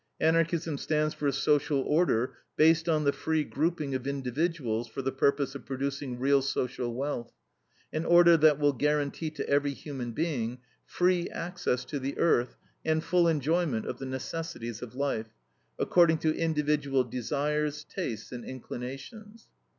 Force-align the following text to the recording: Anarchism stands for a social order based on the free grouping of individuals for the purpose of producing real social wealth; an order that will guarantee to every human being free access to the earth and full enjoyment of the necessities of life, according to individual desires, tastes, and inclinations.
Anarchism 0.19 0.79
stands 0.79 1.13
for 1.13 1.27
a 1.27 1.31
social 1.31 1.81
order 1.83 2.33
based 2.57 2.89
on 2.89 3.03
the 3.03 3.13
free 3.13 3.43
grouping 3.43 3.93
of 3.93 4.07
individuals 4.07 4.87
for 4.87 5.03
the 5.03 5.11
purpose 5.11 5.53
of 5.53 5.67
producing 5.67 6.17
real 6.17 6.41
social 6.41 6.91
wealth; 6.95 7.31
an 7.93 8.03
order 8.05 8.35
that 8.35 8.57
will 8.57 8.73
guarantee 8.73 9.29
to 9.29 9.47
every 9.47 9.75
human 9.75 10.11
being 10.11 10.57
free 10.87 11.29
access 11.29 11.85
to 11.85 11.99
the 11.99 12.17
earth 12.17 12.55
and 12.83 13.03
full 13.03 13.27
enjoyment 13.27 13.85
of 13.85 13.99
the 13.99 14.07
necessities 14.07 14.81
of 14.81 14.95
life, 14.95 15.27
according 15.77 16.17
to 16.17 16.33
individual 16.35 17.03
desires, 17.03 17.83
tastes, 17.83 18.31
and 18.31 18.43
inclinations. 18.43 19.49